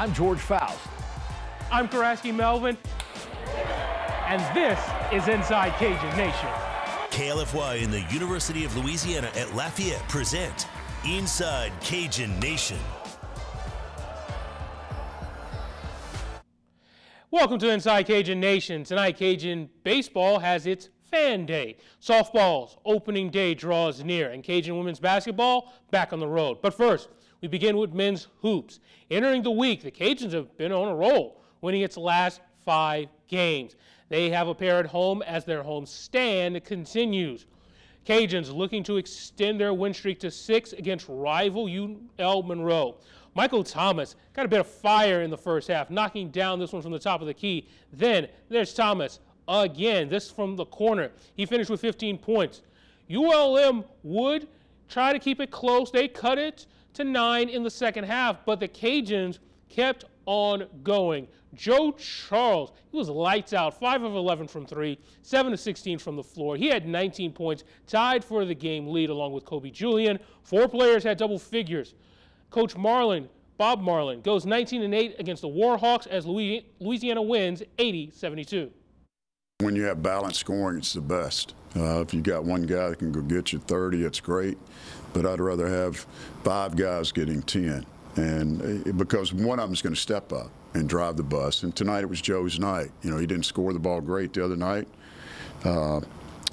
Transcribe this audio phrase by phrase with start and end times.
[0.00, 0.78] I'm George Faust.
[1.70, 2.78] I'm Karaski Melvin,
[4.28, 4.80] and this
[5.12, 6.48] is Inside Cajun Nation.
[7.10, 10.66] KLFY and the University of Louisiana at Lafayette present
[11.06, 12.78] Inside Cajun Nation.
[17.30, 18.84] Welcome to Inside Cajun Nation.
[18.84, 21.76] Tonight, Cajun baseball has its fan day.
[22.00, 26.62] Softball's opening day draws near, and Cajun women's basketball back on the road.
[26.62, 28.80] But first, we begin with men's hoops.
[29.10, 33.76] Entering the week, the Cajuns have been on a roll, winning its last five games.
[34.08, 37.46] They have a pair at home as their home stand continues.
[38.06, 41.68] Cajuns looking to extend their win streak to six against rival
[42.18, 42.96] UL Monroe.
[43.34, 46.82] Michael Thomas got a bit of fire in the first half, knocking down this one
[46.82, 47.68] from the top of the key.
[47.92, 51.10] Then there's Thomas again, this from the corner.
[51.34, 52.62] He finished with 15 points.
[53.12, 54.48] ULM would
[54.88, 55.90] try to keep it close.
[55.90, 61.26] They cut it to nine in the second half, but the Cajuns kept on going.
[61.54, 66.16] Joe Charles, he was lights out, 5 of 11 from 3, 7 of 16 from
[66.16, 66.56] the floor.
[66.56, 70.18] He had 19 points, tied for the game lead along with Kobe Julien.
[70.42, 71.94] Four players had double figures.
[72.50, 73.28] Coach Marlin,
[73.58, 78.70] Bob Marlin, goes 19 and 8 against the Warhawks as Louisiana wins 80 72.
[79.60, 81.54] When you have balanced scoring, it's the best.
[81.76, 84.58] Uh, if you got one guy that can go get you 30, it's great.
[85.12, 86.06] But I'd rather have
[86.42, 87.84] five guys getting 10.
[88.16, 91.62] And uh, because one of them is going to step up and drive the bus.
[91.62, 92.90] And tonight it was Joe's night.
[93.02, 94.88] You know, he didn't score the ball great the other night.
[95.64, 96.00] Uh,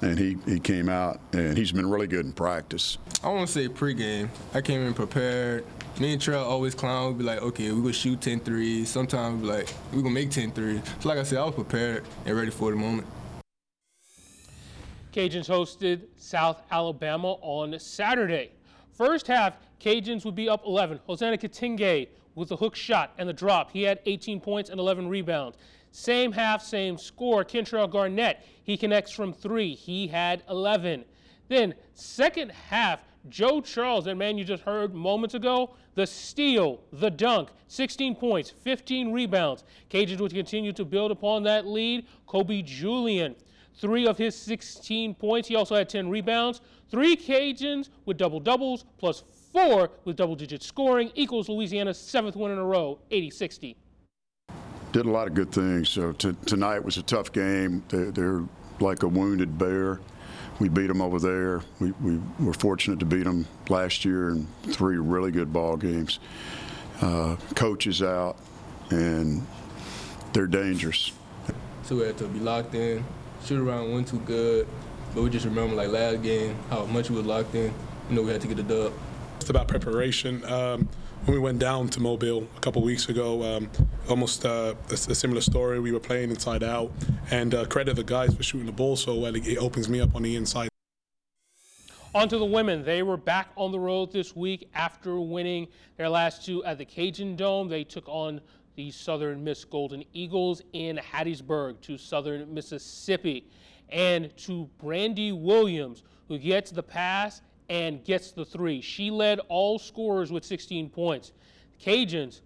[0.02, 2.98] and he, he came out and he's been really good in practice.
[3.24, 4.28] I want to say pregame.
[4.54, 5.64] I came in prepared.
[6.00, 7.08] Me and Trell always clown.
[7.08, 8.88] We'd be like, okay, we're going to shoot 10 threes.
[8.88, 10.80] Sometimes be like, we're going to make 10 threes.
[11.00, 13.04] So, like I said, I was prepared and ready for the moment.
[15.12, 18.52] Cajuns hosted South Alabama on Saturday.
[18.92, 21.00] First half, Cajuns would be up 11.
[21.08, 23.72] Hosana Kitenge with the hook shot and the drop.
[23.72, 25.58] He had 18 points and 11 rebounds.
[25.90, 27.44] Same half, same score.
[27.44, 29.74] Kentrell Garnett, he connects from three.
[29.74, 31.04] He had 11.
[31.48, 33.00] Then, second half,
[33.30, 38.50] Joe Charles, that man you just heard moments ago, the steal, the dunk, 16 points,
[38.50, 39.64] 15 rebounds.
[39.90, 42.06] Cajuns would continue to build upon that lead.
[42.26, 43.34] Kobe Julien,
[43.74, 45.48] three of his 16 points.
[45.48, 46.60] He also had 10 rebounds.
[46.90, 49.22] Three Cajuns with double doubles, plus
[49.52, 53.76] four with double digit scoring, equals Louisiana's seventh win in a row, 80 60.
[54.92, 55.90] Did a lot of good things.
[55.90, 57.84] So t- tonight was a tough game.
[57.88, 58.44] They're, they're
[58.80, 60.00] like a wounded bear
[60.58, 61.62] we beat them over there.
[61.80, 66.18] We, we were fortunate to beat them last year in three really good ball games.
[67.00, 68.36] Uh, coaches out,
[68.90, 69.46] and
[70.32, 71.12] they're dangerous.
[71.84, 73.04] So we had to be locked in.
[73.44, 74.66] Shoot around went too good,
[75.14, 77.72] but we just remember like last game how much we was locked in.
[78.10, 78.92] You know we had to get the dub.
[79.40, 80.44] It's about preparation.
[80.44, 80.88] Um,
[81.28, 83.70] when we went down to Mobile a couple weeks ago, um,
[84.08, 85.78] almost uh, a, a, similar story.
[85.78, 86.90] We were playing inside out,
[87.30, 89.36] and uh, credit the guys for shooting the ball so well.
[89.36, 90.70] It, it opens me up on the inside.
[92.14, 92.82] On to the women.
[92.82, 95.68] They were back on the road this week after winning
[95.98, 97.68] their last two at the Cajun Dome.
[97.68, 98.40] They took on
[98.76, 103.50] the Southern Miss Golden Eagles in Hattiesburg to Southern Mississippi.
[103.90, 108.80] And to Brandy Williams, who gets the pass and gets the three.
[108.80, 111.32] She led all scorers with 16 points.
[111.80, 112.40] Cajuns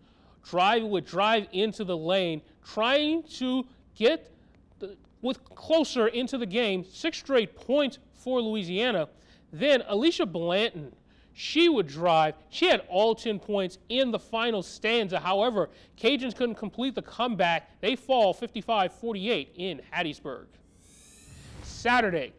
[0.48, 4.30] drive would drive into the lane, trying to get
[4.78, 6.84] the, with closer into the game.
[6.84, 9.08] Six straight points for Louisiana.
[9.52, 10.92] Then Alicia Blanton,
[11.32, 12.34] she would drive.
[12.50, 15.20] She had all 10 points in the final stanza.
[15.20, 17.80] However, Cajuns couldn't complete the comeback.
[17.80, 20.46] They fall 55-48 in Hattiesburg.
[21.62, 22.32] Saturday,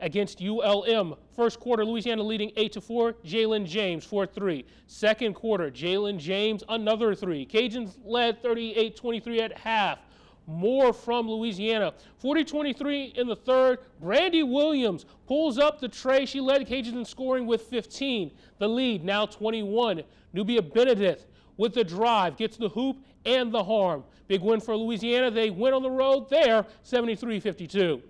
[0.00, 1.14] against ULM.
[1.34, 3.12] First quarter, Louisiana leading 8 to 4.
[3.24, 4.64] Jalen James, 4 3.
[4.86, 7.46] Second quarter, Jalen James, another three.
[7.46, 9.98] Cajuns led 38 23 at half.
[10.46, 11.94] More from Louisiana.
[12.18, 13.78] 40 23 in the third.
[14.00, 16.26] Brandy Williams pulls up the tray.
[16.26, 18.32] She led Cajuns in scoring with 15.
[18.58, 20.02] The lead now 21.
[20.32, 21.26] Nubia Benedict
[21.56, 22.96] with the drive gets the hoop
[23.26, 24.02] and the harm.
[24.28, 25.30] Big win for Louisiana.
[25.30, 28.02] They win on the road there 73 52.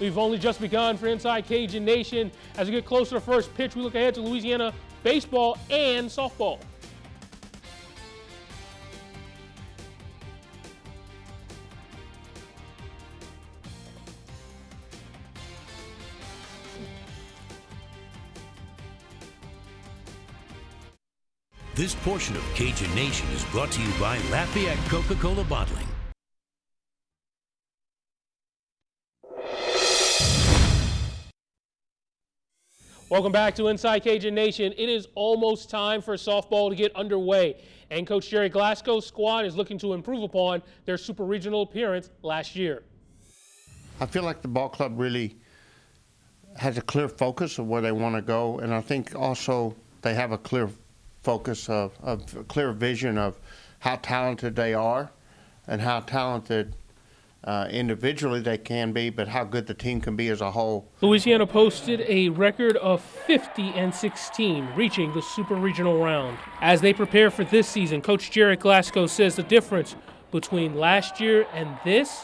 [0.00, 2.30] We've only just begun for Inside Cajun Nation.
[2.56, 4.72] As we get closer to first pitch, we look ahead to Louisiana
[5.02, 6.60] baseball and softball.
[21.74, 25.86] This portion of Cajun Nation is brought to you by Lafayette Coca-Cola Bottling.
[33.10, 34.74] Welcome back to Inside Cajun Nation.
[34.76, 37.56] It is almost time for softball to get underway,
[37.88, 42.54] and Coach Gerry Glasgow's squad is looking to improve upon their super regional appearance last
[42.54, 42.82] year.
[43.98, 45.38] I feel like the ball club really
[46.56, 50.12] has a clear focus of where they want to go, and I think also they
[50.12, 50.68] have a clear
[51.22, 53.38] focus of, of a clear vision of
[53.78, 55.10] how talented they are
[55.66, 56.74] and how talented
[57.44, 60.90] uh, individually they can be, but how good the team can be as a whole.
[61.00, 66.36] Louisiana posted a record of 50 and 16, reaching the super regional round.
[66.60, 69.94] As they prepare for this season, Coach Gerry Glasgow says the difference
[70.30, 72.20] between last year and this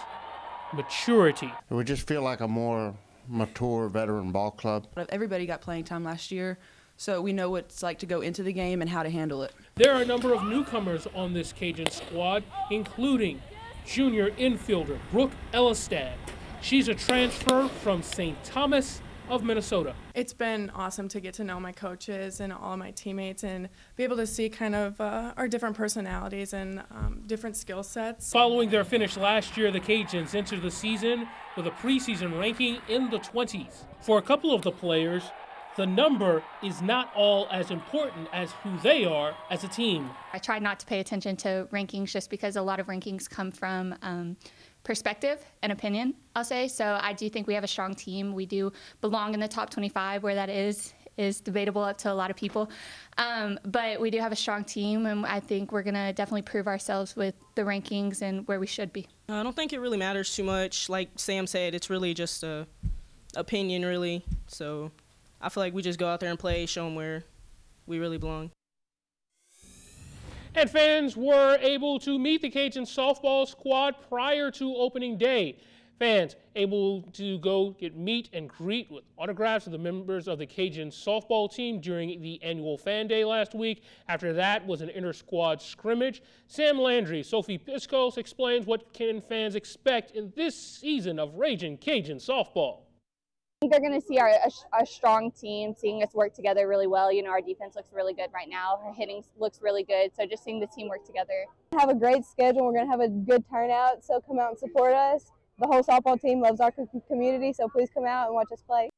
[0.73, 1.51] maturity.
[1.71, 2.95] It would just feel like a more
[3.29, 4.87] mature veteran ball club.
[5.09, 6.59] Everybody got playing time last year,
[6.97, 9.43] so we know what it's like to go into the game and how to handle
[9.43, 9.53] it.
[9.77, 13.41] There are a number of newcomers on this Cajun squad, including
[13.85, 16.15] junior infielder Brooke Ellistad.
[16.61, 18.43] She's a transfer from St.
[18.45, 19.95] Thomas of Minnesota.
[20.15, 23.69] It's been awesome to get to know my coaches and all of my teammates and
[23.97, 28.33] be able to see kind of uh, our different personalities and um, different skill sets.
[28.33, 31.27] Following their finish last year, the Cajuns entered the season
[31.57, 33.85] with a preseason ranking in the 20s.
[34.01, 35.23] For a couple of the players,
[35.77, 40.11] the number is not all as important as who they are as a team.
[40.33, 43.51] I try not to pay attention to rankings just because a lot of rankings come
[43.51, 44.37] from um,
[44.85, 46.69] perspective and opinion, I'll say.
[46.69, 48.35] So I do think we have a strong team.
[48.35, 52.15] We do belong in the top 25, where that is is debatable up to a
[52.15, 52.69] lot of people.
[53.19, 56.43] Um, but we do have a strong team, and I think we're going to definitely
[56.43, 59.07] prove ourselves with the rankings and where we should be.
[59.29, 60.89] I don't think it really matters too much.
[60.89, 62.67] Like Sam said, it's really just a
[63.37, 64.25] opinion, really.
[64.49, 64.91] So
[65.45, 67.23] I feel like we just go out there and play, show them where
[67.87, 68.51] we really belong.
[70.55, 75.59] And fans were able to meet the Cajun softball squad prior to opening day.
[75.99, 80.47] Fans able to go get meet and greet with autographs of the members of the
[80.47, 83.83] Cajun softball team during the annual fan day last week.
[84.09, 86.23] After that was an inter-squad scrimmage.
[86.47, 92.17] Sam Landry, Sophie Piskos explains what can fans expect in this season of Ragin' Cajun
[92.17, 92.84] softball
[93.65, 96.87] think they're going to see our a, a, strong team, seeing us work together really
[96.87, 97.11] well.
[97.11, 98.79] You know, our defense looks really good right now.
[98.85, 100.11] Our hitting looks really good.
[100.15, 101.47] So just seeing the team work together.
[101.79, 102.67] Have a great schedule.
[102.67, 104.05] We're going to have a good turnout.
[104.05, 105.33] So come out and support us.
[105.59, 106.73] The whole softball team loves our
[107.09, 107.53] community.
[107.53, 108.91] So please come out and watch us play.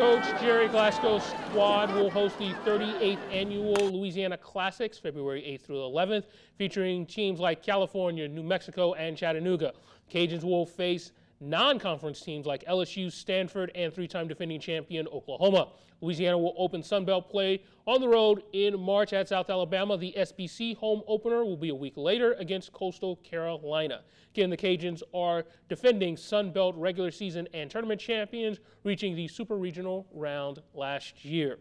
[0.00, 6.24] Coach Gerry Glasgow's squad will host the 38th annual Louisiana Classics February 8th through 11th,
[6.56, 9.74] featuring teams like California, New Mexico, and Chattanooga.
[10.10, 15.68] Cajuns will face non-conference teams like LSU, Stanford, and three-time defending champion Oklahoma.
[16.02, 19.96] Louisiana will open Sun Belt play on the road in March at South Alabama.
[19.96, 24.02] The SBC home opener will be a week later against Coastal Carolina.
[24.34, 29.56] Again, the Cajuns are defending Sun Belt regular season and tournament champions, reaching the Super
[29.56, 31.58] Regional round last year.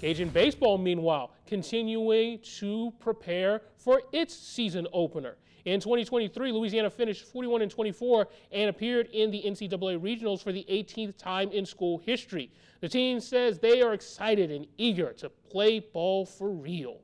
[0.00, 5.36] Cajun baseball, meanwhile, continuing to prepare for its season opener.
[5.64, 10.64] In 2023, Louisiana finished 41 and 24 and appeared in the NCAA regionals for the
[10.70, 12.50] 18th time in school history.
[12.80, 17.00] The team says they are excited and eager to play ball for real.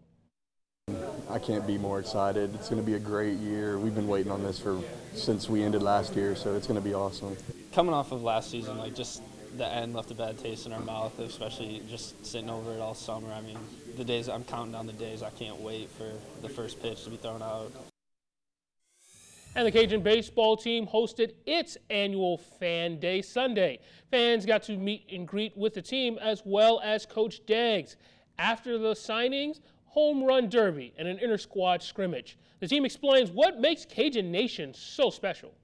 [1.29, 2.55] I can't be more excited.
[2.55, 3.79] It's going to be a great year.
[3.79, 4.81] We've been waiting on this for
[5.13, 7.37] since we ended last year, so it's going to be awesome.
[7.73, 9.23] Coming off of last season, like just
[9.57, 12.95] the end left a bad taste in our mouth, especially just sitting over it all
[12.95, 13.33] summer.
[13.33, 13.59] I mean,
[13.97, 15.23] the days I'm counting down the days.
[15.23, 16.11] I can't wait for
[16.43, 17.73] the first pitch to be thrown out.
[19.57, 23.79] And the Cajun baseball team hosted its annual Fan Day Sunday.
[24.11, 27.97] Fans got to meet and greet with the team as well as Coach Deggs.
[28.39, 32.37] After the signings, home run derby and an inter squad scrimmage.
[32.61, 35.55] The team explains what makes Cajun Nation so special.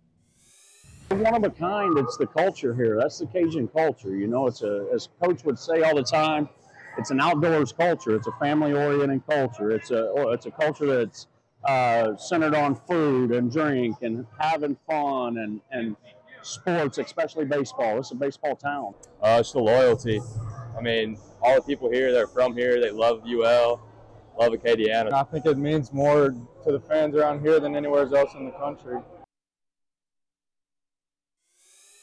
[1.10, 2.96] One of a kind, it's the culture here.
[2.98, 4.16] That's the Cajun culture.
[4.16, 6.48] You know, it's a, as Coach would say all the time,
[6.96, 8.16] it's an outdoors culture.
[8.16, 9.70] It's a family oriented culture.
[9.70, 11.26] It's a, oh, it's a culture that's
[11.64, 15.96] uh, centered on food and drink and having fun and, and
[16.42, 17.98] sports, especially baseball.
[17.98, 18.94] It's a baseball town.
[19.22, 20.20] Uh, it's the loyalty.
[20.76, 22.80] I mean, all the people here, they're from here.
[22.80, 23.80] They love UL,
[24.38, 25.12] love Acadiana.
[25.12, 26.30] I think it means more
[26.64, 28.98] to the fans around here than anywhere else in the country.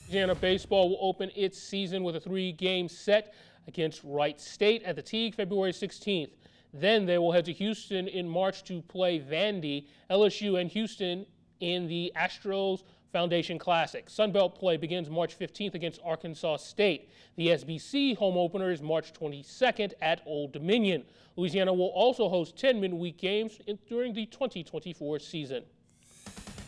[0.08, 3.34] Louisiana baseball will open its season with a three-game set
[3.68, 6.32] against Wright State at the Tigue February 16th.
[6.74, 11.26] Then they will head to Houston in March to play Vandy, LSU, and Houston
[11.60, 14.10] in the Astros Foundation Classic.
[14.10, 17.10] Sun Belt play begins March 15th against Arkansas State.
[17.38, 21.04] The SBC home opener is March 22nd at Old Dominion.
[21.36, 25.64] Louisiana will also host 10 midweek games in, during the 2024 season.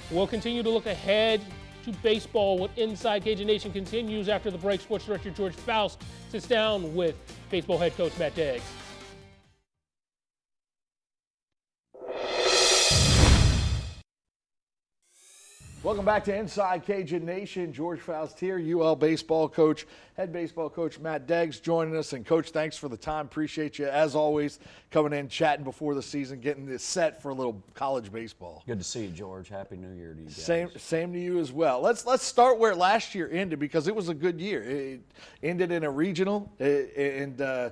[0.09, 1.41] We'll continue to look ahead
[1.83, 2.57] to baseball.
[2.57, 4.81] What Inside Cajun Nation continues after the break.
[4.81, 7.15] Sports Director George Faust sits down with
[7.49, 8.61] baseball head coach Matt Deggs.
[15.83, 17.73] Welcome back to Inside Cajun Nation.
[17.73, 22.13] George Faust here, UL baseball coach, head baseball coach Matt Deggs joining us.
[22.13, 23.25] And coach, thanks for the time.
[23.25, 24.59] Appreciate you as always
[24.91, 28.61] coming in, chatting before the season, getting this set for a little college baseball.
[28.67, 29.49] Good to see you, George.
[29.49, 30.35] Happy New Year to you guys.
[30.35, 31.81] Same, same to you as well.
[31.81, 34.61] Let's let's start where last year ended because it was a good year.
[34.61, 35.01] It
[35.41, 37.41] ended in a regional, and.
[37.41, 37.71] Uh,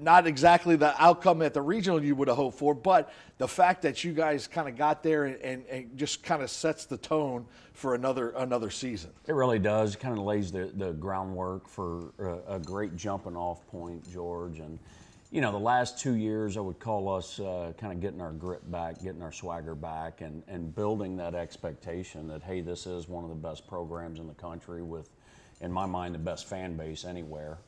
[0.00, 3.82] not exactly the outcome at the regional you would have hoped for, but the fact
[3.82, 6.96] that you guys kind of got there and, and, and just kind of sets the
[6.96, 9.10] tone for another another season.
[9.26, 9.94] It really does.
[9.94, 14.58] Kind of lays the, the groundwork for a, a great jumping off point, George.
[14.58, 14.78] And,
[15.30, 18.32] you know, the last two years, I would call us uh, kind of getting our
[18.32, 23.08] grit back, getting our swagger back, and, and building that expectation that, hey, this is
[23.08, 25.10] one of the best programs in the country with,
[25.60, 27.58] in my mind, the best fan base anywhere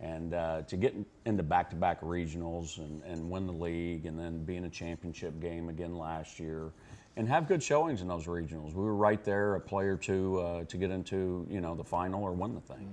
[0.00, 4.56] and uh, to get into back-to-back regionals and, and win the league and then be
[4.56, 6.72] in a championship game again last year
[7.16, 8.74] and have good showings in those regionals.
[8.74, 11.84] We were right there a play or two uh, to get into you know the
[11.84, 12.92] final or win the thing.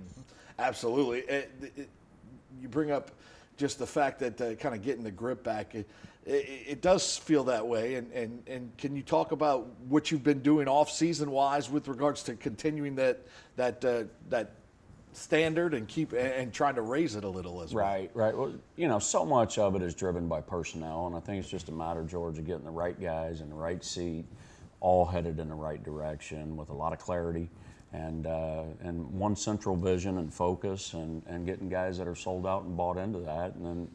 [0.60, 1.20] Absolutely.
[1.22, 1.90] It, it,
[2.62, 3.12] you bring up
[3.58, 5.88] just the fact that uh, kind of getting the grip back it,
[6.26, 7.96] it, does feel that way.
[7.96, 11.88] And, and, and can you talk about what you've been doing off season wise with
[11.88, 14.54] regards to continuing that that uh, that
[15.14, 17.86] standard and keep and trying to raise it a little as well.
[17.86, 18.36] Right, right.
[18.36, 21.50] Well, you know, so much of it is driven by personnel, and I think it's
[21.50, 24.26] just a matter, George, of getting the right guys in the right seat,
[24.80, 27.50] all headed in the right direction with a lot of clarity.
[27.94, 32.48] And, uh, and one central vision and focus, and, and getting guys that are sold
[32.48, 33.56] out and bought into that.
[33.56, 33.88] And then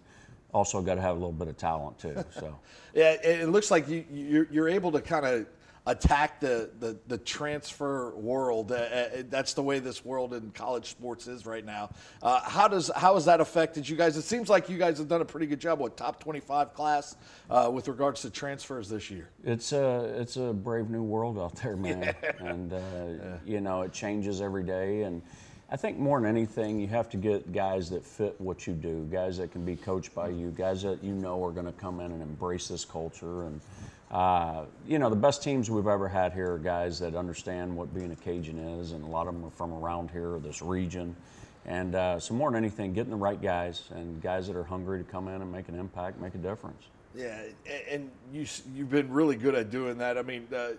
[0.52, 2.22] also got to have a little bit of talent, too.
[2.38, 2.58] So,
[2.94, 5.46] yeah, it looks like you, you're, you're able to kind of
[5.86, 8.72] attack the, the, the transfer world.
[8.72, 11.90] Uh, uh, that's the way this world in college sports is right now.
[12.22, 14.16] Uh, how does how has that affected you guys?
[14.16, 17.16] It seems like you guys have done a pretty good job with top 25 class
[17.48, 19.30] uh, with regards to transfers this year.
[19.44, 22.30] It's a it's a brave new world out there, man, yeah.
[22.40, 23.36] and uh, yeah.
[23.44, 25.22] you know it changes every day and.
[25.68, 29.04] I think more than anything, you have to get guys that fit what you do,
[29.10, 31.98] guys that can be coached by you, guys that you know are going to come
[31.98, 33.60] in and embrace this culture and
[34.10, 37.92] uh, you know, the best teams we've ever had here are guys that understand what
[37.92, 40.62] being a Cajun is, and a lot of them are from around here, or this
[40.62, 41.16] region.
[41.64, 44.98] And uh, so, more than anything, getting the right guys and guys that are hungry
[44.98, 46.84] to come in and make an impact, make a difference.
[47.16, 47.42] Yeah,
[47.90, 50.16] and you you've been really good at doing that.
[50.16, 50.72] I mean, uh,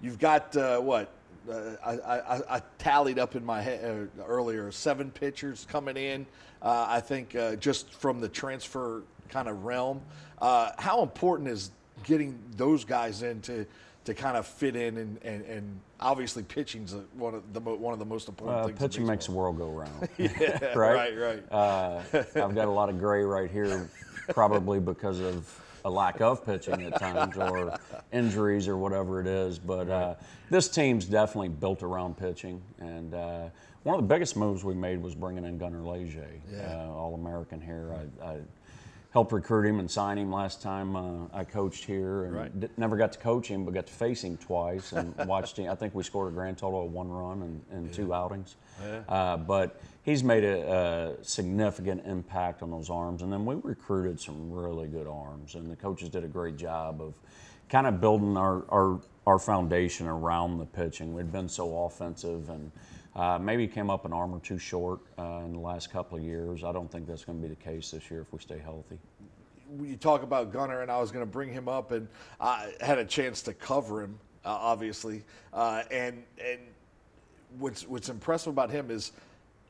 [0.00, 1.12] you've got uh, what
[1.48, 6.26] uh, I, I, I, tallied up in my head uh, earlier seven pitchers coming in.
[6.62, 10.00] I think just from the transfer kind of realm.
[10.40, 11.70] how important is
[12.02, 13.66] getting those guys in to,
[14.04, 17.98] to kind of fit in and, and, and obviously pitching's one of the one of
[17.98, 18.78] the most important uh, things.
[18.78, 20.08] Pitching makes the world go round.
[20.18, 21.18] yeah, right, right.
[21.18, 21.52] right.
[21.52, 23.88] Uh, I've got a lot of gray right here,
[24.28, 27.78] probably because of a lack of pitching at times or
[28.12, 29.58] injuries or whatever it is.
[29.58, 30.14] But uh,
[30.50, 32.62] this team's definitely built around pitching.
[32.78, 33.48] And uh,
[33.82, 36.86] one of the biggest moves we made was bringing in Gunner Leger, yeah.
[36.86, 37.94] uh, All American here.
[38.22, 38.36] I, I,
[39.14, 42.24] helped recruit him and sign him last time uh, I coached here.
[42.24, 42.60] And right.
[42.60, 45.70] d- never got to coach him, but got to face him twice and watched him.
[45.70, 47.92] I think we scored a grand total of one run in, in yeah.
[47.92, 48.56] two outings.
[48.82, 49.02] Yeah.
[49.08, 53.22] Uh, but he's made a, a, significant impact on those arms.
[53.22, 57.00] And then we recruited some really good arms, and the coaches did a great job
[57.00, 57.14] of
[57.68, 61.14] kind of building our, our, our foundation around the pitching.
[61.14, 62.72] We'd been so offensive and–
[63.16, 66.24] uh, maybe came up an arm or two short uh, in the last couple of
[66.24, 66.64] years.
[66.64, 68.98] I don't think that's going to be the case this year if we stay healthy.
[69.80, 72.08] You talk about Gunner, and I was going to bring him up, and
[72.40, 75.22] I had a chance to cover him, uh, obviously.
[75.52, 76.58] Uh, and and
[77.58, 79.12] what's what's impressive about him is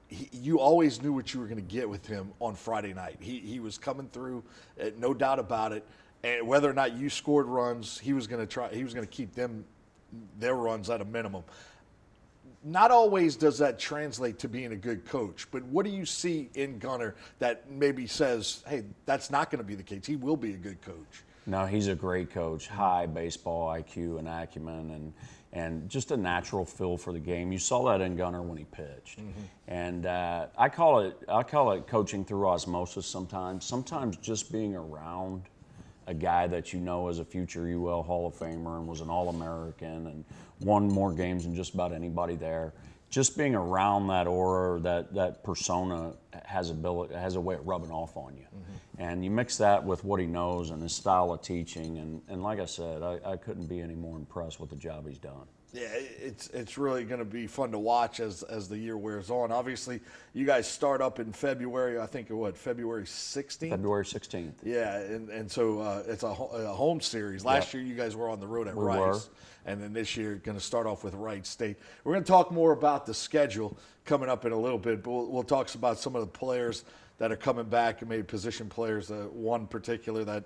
[0.09, 3.17] he, you always knew what you were going to get with him on Friday night.
[3.21, 4.43] He he was coming through,
[4.81, 5.85] uh, no doubt about it.
[6.23, 8.73] And whether or not you scored runs, he was going to try.
[8.75, 9.65] He was going to keep them
[10.39, 11.45] their runs at a minimum
[12.65, 16.49] not always does that translate to being a good coach, but what do you see
[16.55, 20.07] in Gunner that maybe says, hey, that's not going to be the case?
[20.07, 21.25] He will be a good coach.
[21.47, 22.69] No, he's a great coach.
[22.69, 25.13] High baseball IQ and acumen, and
[25.53, 27.53] and just a natural feel for the game.
[27.53, 29.43] You saw that in Gunner when he pitched, mm-hmm.
[29.69, 33.07] and uh, I call it I call it coaching through osmosis.
[33.07, 35.43] Sometimes, sometimes just being around
[36.07, 39.11] a guy that you know is a future UL Hall of Famer and was an
[39.11, 40.25] All American and
[40.61, 42.73] won more games than just about anybody there.
[43.11, 47.93] Just being around that aura, that that persona has ability has a way of rubbing
[47.93, 49.03] off on you, mm-hmm.
[49.03, 52.43] and you mix that with what he knows and his style of teaching, and, and
[52.43, 55.47] like I said, I, I couldn't be any more impressed with the job he's done.
[55.75, 59.29] Yeah, it's it's really going to be fun to watch as as the year wears
[59.29, 59.51] on.
[59.51, 60.01] Obviously,
[60.33, 61.99] you guys start up in February.
[61.99, 63.71] I think it what February 16th.
[63.71, 64.53] February 16th.
[64.63, 66.33] Yeah, and, and so uh, it's a, a
[66.73, 67.45] home series.
[67.45, 67.75] Last Yep.
[67.75, 69.21] year, you guys were on the road at We Rice, were.
[69.67, 71.77] and then this year, going to start off with Wright State.
[72.05, 75.11] We're going to talk more about the schedule coming up in a little bit, but
[75.11, 76.85] we'll, we'll talk about some of the players
[77.19, 79.11] that are coming back and maybe position players.
[79.11, 80.45] Uh, one particular that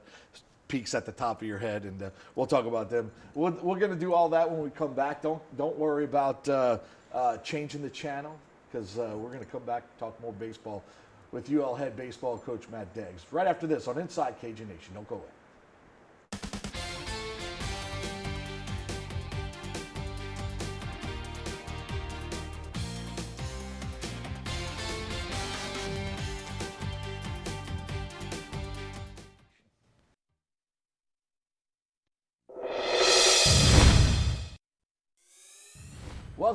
[0.68, 3.10] peaks at the top of your head, and uh, we'll talk about them.
[3.34, 5.22] We're, we're going to do all that when we come back.
[5.22, 6.78] Don't don't worry about uh,
[7.12, 8.38] uh, changing the channel
[8.70, 10.84] because uh, we're going to come back and talk more baseball
[11.32, 14.94] with UL head baseball coach Matt Deggs right after this on Inside Cajun Nation.
[14.94, 15.24] Don't go away.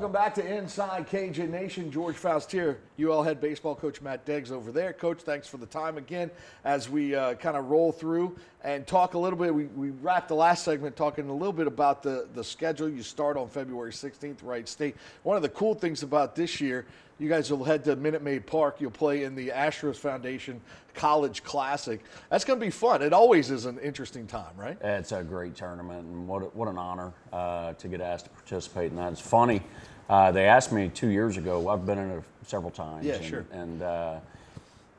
[0.04, 1.90] Welcome back to Inside Cajun Nation.
[1.90, 4.92] George Faust here, UL head baseball coach Matt Deggs over there.
[4.92, 6.30] Coach, thanks for the time again
[6.66, 9.56] as we uh, kind of roll through and talk a little bit.
[9.56, 12.90] We, we wrapped the last segment talking a little bit about the, the schedule.
[12.90, 14.98] You start on February 16th, Wright State.
[15.24, 16.86] One of the cool things about this year,
[17.18, 18.82] you guys will head to Minute Maid Park.
[18.82, 20.60] You'll play in the Astros Foundation
[20.96, 22.02] College Classic.
[22.30, 23.02] That's going to be fun.
[23.02, 24.78] It always is an interesting time, right?
[24.82, 28.92] It's a great tournament, and what, what an honor uh, to get asked to participate
[28.92, 29.14] in that.
[29.14, 29.62] It's funny.
[30.10, 31.70] Uh, they asked me two years ago.
[31.70, 33.06] I've been in it several times.
[33.06, 33.46] Yeah, and, sure.
[33.52, 34.20] And uh,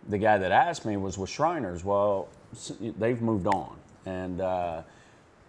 [0.08, 1.84] the guy that asked me was with Shriners.
[1.84, 2.28] Well,
[2.80, 4.82] they've moved on, and uh,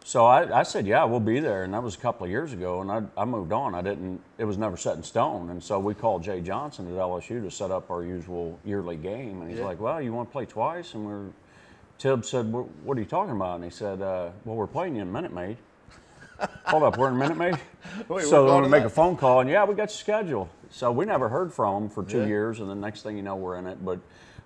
[0.03, 2.53] so I, I said, "Yeah, we'll be there." And that was a couple of years
[2.53, 3.73] ago, and I, I moved on.
[3.75, 4.21] I didn't.
[4.37, 7.49] It was never set in stone, and so we called Jay Johnson at LSU to
[7.51, 9.65] set up our usual yearly game, and he's Yeah.
[9.65, 11.27] like, "Well, you want to play twice?" And we're
[11.97, 15.01] Tibb said, "What are you talking about?" And he said, uh, "Well, we're playing you
[15.01, 15.57] in a Minute Maid."
[16.65, 17.57] Hold up, we're in a Minute Maid.
[18.07, 18.87] we're so going I'm to make that.
[18.87, 20.49] a phone call, and yeah, we got your schedule.
[20.69, 22.25] So we never heard from them for two Yeah.
[22.27, 23.83] years, and the next thing you know, we're in it.
[23.85, 23.99] But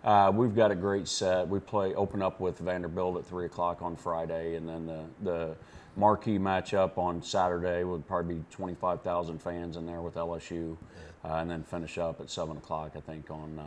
[0.03, 1.47] uh, we've got a great set.
[1.47, 5.55] We play open up with Vanderbilt at three o'clock on Friday, and then the the
[5.95, 10.77] marquee matchup on Saturday would probably be 25,000 fans in there with LSU,
[11.25, 13.63] uh, and then finish up at seven o'clock, I think, on uh,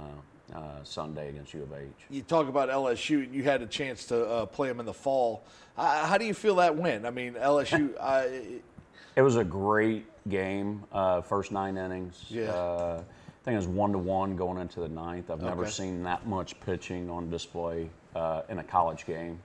[0.54, 1.88] uh, Sunday against U of H.
[2.10, 3.24] You talk about LSU.
[3.24, 5.44] And you had a chance to uh, play them in the fall.
[5.76, 7.06] Uh, how do you feel that win?
[7.06, 7.94] I mean, LSU.
[7.98, 8.24] uh,
[9.14, 10.84] It was a great game.
[10.90, 12.24] Uh, first nine innings.
[12.30, 12.44] Yeah.
[12.44, 15.30] Uh, I think it was one to one going into the ninth.
[15.30, 19.38] I've never seen that much pitching on display uh, in a college game.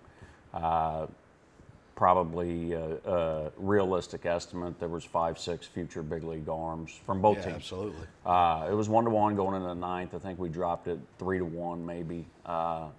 [1.98, 7.38] Probably a, a realistic estimate there was five, six future big league arms from both
[7.38, 7.56] Yeah, teams.
[7.56, 8.06] absolutely.
[8.24, 10.14] Uh, it was one to one going into the ninth.
[10.14, 12.28] I think we dropped it three to one maybe.
[12.46, 12.90] Uh,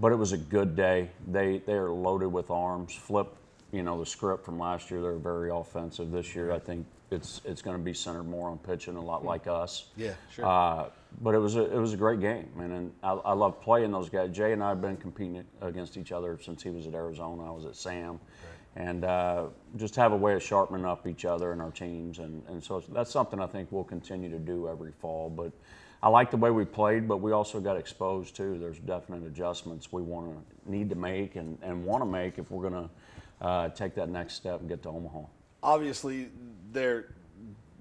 [0.00, 1.08] but it was a good day.
[1.28, 2.92] They they are loaded with arms.
[2.94, 3.34] Flip,
[3.72, 5.00] you know, the script from last year.
[5.00, 6.10] They're very offensive.
[6.10, 9.24] This year, I think it's it's going to be centered more on pitching, a lot
[9.24, 9.86] like us.
[9.96, 10.44] Yeah, sure.
[10.44, 13.60] Uh, but it was a it was a great game, man, and I, I love
[13.60, 14.30] playing those guys.
[14.30, 17.46] Jay and I have been competing against each other since he was at Arizona.
[17.46, 18.20] I was at Sam,
[18.76, 19.46] and uh,
[19.76, 22.82] just have a way of sharpening up each other and our teams, and and so
[22.88, 25.30] that's something I think we'll continue to do every fall.
[25.30, 25.52] But
[26.02, 28.58] I like the way we played, but we also got exposed too.
[28.58, 32.50] There's definite adjustments we want to need to make and, and want to make if
[32.50, 35.22] we're going to uh, take that next step and get to Omaha.
[35.62, 36.28] obviously,
[36.72, 37.14] they're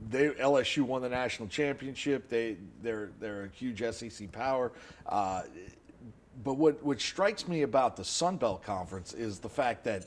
[0.09, 2.29] they LSU won the national championship.
[2.29, 4.71] They they're they're a huge SEC power.
[5.05, 5.43] Uh,
[6.43, 10.05] but what what strikes me about the Sun Belt Conference is the fact that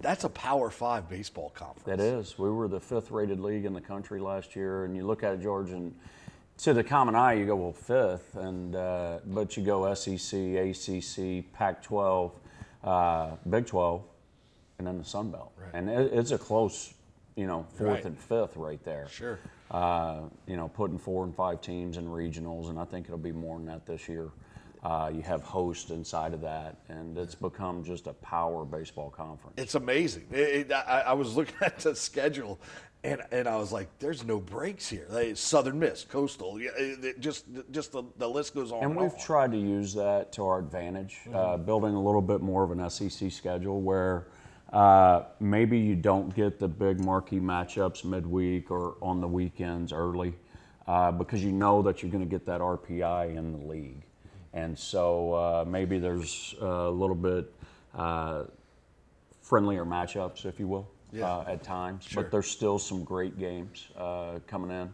[0.00, 1.86] that's a Power Five baseball conference.
[1.86, 2.38] That is.
[2.38, 5.34] We were the fifth rated league in the country last year, and you look at
[5.34, 5.94] it, George, and
[6.58, 11.50] to the common eye, you go, well, fifth, and uh, but you go SEC, ACC,
[11.52, 12.32] Pac-12,
[12.84, 14.02] uh, Big 12,
[14.78, 15.70] and then the Sun Belt, right.
[15.72, 16.92] and it, it's a close,
[17.36, 18.04] you know, fourth Right.
[18.04, 19.08] and fifth right there.
[19.08, 19.38] Sure.
[19.70, 23.32] Uh, you know, putting four and five teams in regionals, and I think it'll be
[23.32, 24.30] more than that this year.
[24.82, 29.54] Uh, you have hosts inside of that, and it's become just a power baseball conference.
[29.58, 30.26] It's amazing.
[30.32, 32.58] It, it, I, I was looking at the schedule,
[33.04, 37.04] and and I was like, "There's no breaks here." They, Southern Miss, Coastal, yeah, it,
[37.04, 38.78] it just just the, the list goes on.
[38.82, 39.20] And And, we've on.
[39.20, 42.88] tried to use that to our advantage, uh, building a little bit more of an
[42.90, 44.28] SEC schedule where
[44.72, 50.34] uh, maybe you don't get the big marquee matchups midweek or on the weekends early
[50.86, 54.02] uh, because you know that you're going to get that RPI in the league.
[54.52, 57.52] And so uh, maybe there's a little bit
[57.94, 58.44] uh,
[59.42, 61.26] friendlier matchups, if you will, Yeah.
[61.26, 62.04] uh, at times.
[62.04, 62.22] Sure.
[62.22, 64.92] But there's still some great games uh, coming in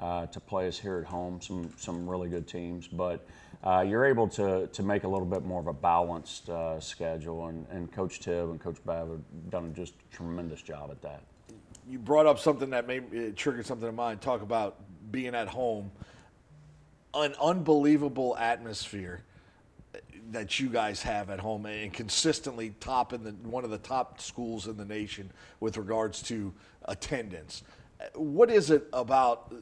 [0.00, 1.40] uh, to play us here at home.
[1.40, 3.26] Some some really good teams, but
[3.64, 7.48] uh, you're able to to make a little bit more of a balanced uh, schedule.
[7.48, 11.22] And, and Coach Tibb and Coach Babb have done just a tremendous job at that.
[11.88, 14.20] you brought up something that made triggered something in mind.
[14.20, 14.76] Talk about
[15.10, 15.90] being at home,
[17.14, 19.22] an unbelievable atmosphere
[20.30, 24.20] that you guys have at home, and consistently top in the one of the top
[24.20, 26.52] schools in the nation with regards to
[26.86, 27.62] attendance.
[28.14, 29.54] What is it about?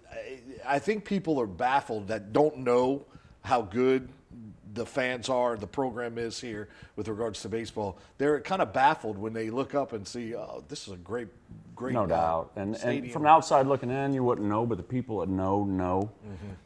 [0.66, 3.06] I think people are baffled that don't know
[3.42, 4.08] how good
[4.74, 7.98] the fans are, the program is here with regards to baseball.
[8.18, 11.28] They're kind of baffled when they look up and see, oh, this is a great,
[11.76, 11.92] great.
[11.92, 12.52] No doubt.
[12.56, 16.10] And, and from outside looking in, you wouldn't know, but the people that know, know.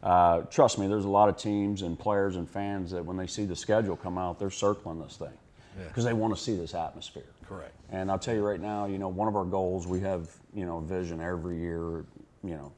[0.02, 3.26] Uh, trust me, there's a lot of teams and players and fans that when they
[3.26, 5.28] see the schedule come out, they're circling this thing
[5.76, 5.88] Yeah.
[5.88, 7.24] because they want to see this atmosphere.
[7.48, 7.72] Correct.
[7.90, 10.64] And I'll tell you right now, you know, one of our goals, we have, you
[10.64, 12.04] know, a vision every year,
[12.44, 12.72] you know,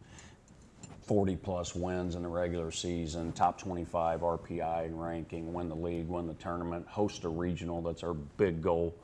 [1.09, 6.27] 40 plus wins in the regular season, top 25 RPI ranking, win the league, win
[6.27, 7.81] the tournament, host a regional.
[7.81, 8.95] That's our big goal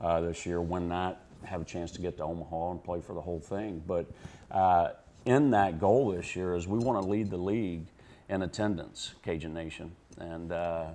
[0.00, 0.60] uh, this year.
[0.60, 3.80] Win that, have a chance to get to Omaha and play for the whole thing.
[3.86, 4.06] But
[4.50, 4.90] uh,
[5.24, 7.86] in that goal this year is we want to lead the league
[8.28, 9.92] in attendance, Cajun Nation.
[10.18, 10.86] And, uh,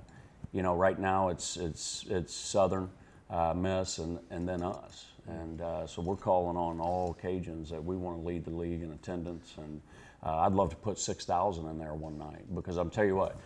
[0.51, 2.89] you know, right now it's, it's, it's Southern
[3.29, 5.05] uh, Miss and, and then us.
[5.27, 8.81] And uh, so we're calling on all Cajuns that we want to lead the league
[8.81, 9.53] in attendance.
[9.57, 9.81] And
[10.23, 13.37] uh, I'd love to put 6,000 in there one night because I'm tell you what,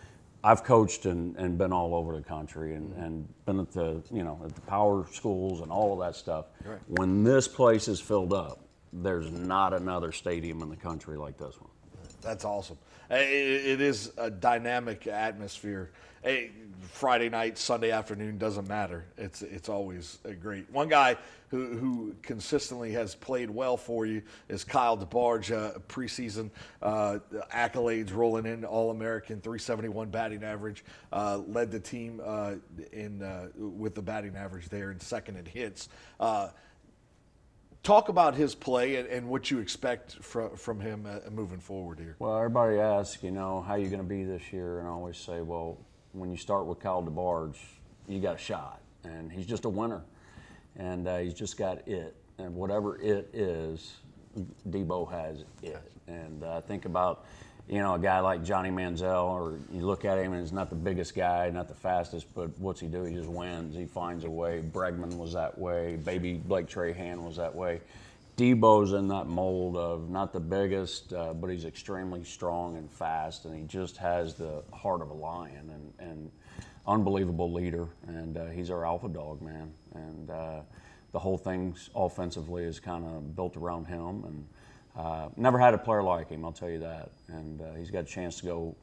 [0.44, 4.24] I've coached and, and been all over the country and, and been at the, you
[4.24, 6.46] know, at the power schools and all of that stuff.
[6.64, 6.78] Right.
[6.88, 8.58] When this place is filled up,
[8.92, 11.70] there's not another stadium in the country like this one.
[12.22, 12.78] That's awesome.
[13.12, 15.90] It is a dynamic atmosphere.
[16.92, 19.04] Friday night, Sunday afternoon doesn't matter.
[19.18, 20.70] It's it's always great.
[20.70, 25.52] One guy who who consistently has played well for you is Kyle DeBarge.
[25.52, 26.48] Uh, preseason
[26.80, 27.18] uh,
[27.52, 30.82] accolades rolling in, All American, 371 batting average.
[31.12, 32.54] Uh, led the team uh,
[32.92, 35.90] in uh, with the batting average there, and second in hits.
[37.82, 41.98] Talk about his play and, and what you expect from from him uh, moving forward
[41.98, 42.14] here.
[42.20, 45.16] Well, everybody asks, you know, how you going to be this year, and I always
[45.16, 45.78] say, well,
[46.12, 47.56] when you start with Kyle DeBarge,
[48.06, 50.02] you got a shot, and he's just a winner,
[50.76, 53.96] and uh, he's just got it, and whatever it is,
[54.68, 57.24] Debo has it, and uh, think about.
[57.68, 60.68] You know, a guy like Johnny Manziel, or you look at him and he's not
[60.68, 63.04] the biggest guy, not the fastest, but what's he do?
[63.04, 63.74] He just wins.
[63.76, 64.62] He finds a way.
[64.62, 65.96] Bregman was that way.
[65.96, 67.80] Baby Blake Trahan was that way.
[68.36, 73.44] Debo's in that mold of not the biggest, uh, but he's extremely strong and fast,
[73.44, 76.30] and he just has the heart of a lion and, and
[76.86, 77.88] unbelievable leader.
[78.06, 79.72] And uh, he's our alpha dog, man.
[79.94, 80.60] And uh,
[81.12, 84.24] the whole thing offensively is kind of built around him.
[84.24, 84.46] And
[84.96, 87.10] uh, never had a player like him, I'll tell you that.
[87.28, 88.76] And uh, he's got a chance to go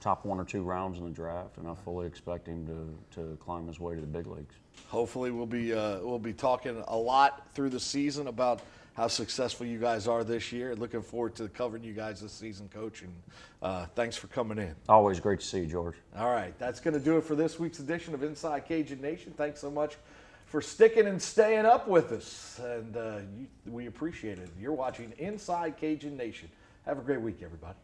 [0.00, 3.36] top one or two rounds in the draft, and I fully expect him to, to
[3.38, 4.54] climb his way to the big leagues.
[4.88, 8.60] Hopefully, we'll be uh, we'll be talking a lot through the season about
[8.94, 10.76] how successful you guys are this year.
[10.76, 13.02] Looking forward to covering you guys this season, coach.
[13.02, 13.14] And
[13.62, 14.74] uh, thanks for coming in.
[14.88, 15.96] Always great to see you, George.
[16.16, 19.34] All right, that's going to do it for this week's edition of Inside Cajun Nation.
[19.36, 19.96] Thanks so much
[20.46, 24.48] for sticking and staying up with us, and uh, you, we appreciate it.
[24.58, 26.48] You're watching Inside Cajun Nation.
[26.86, 27.76] Have a great week, everybody.